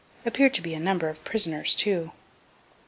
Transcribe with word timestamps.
(Appear'd 0.25 0.55
to 0.55 0.63
be 0.63 0.73
a 0.73 0.79
number 0.79 1.09
of 1.09 1.23
prisoners 1.23 1.75
too.) 1.75 2.11